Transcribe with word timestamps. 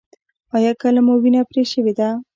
ایا 0.57 0.71
کله 0.81 0.99
مو 1.05 1.13
وینه 1.21 1.41
پرې 1.49 1.63
شوې 1.71 1.93
ده؟ 1.99 2.09